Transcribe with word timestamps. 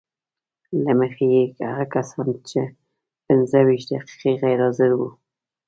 له 0.83 0.91
مخې 0.99 1.25
یې 1.35 1.43
هغه 1.67 1.85
کسان 1.93 2.27
چې 2.49 2.61
پنځه 3.25 3.59
ویشت 3.65 3.87
دقیقې 3.93 4.31
غیر 4.41 4.59
حاضر 4.65 4.91
وو 4.95 5.09